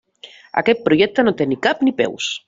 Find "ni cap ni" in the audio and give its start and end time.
1.51-1.93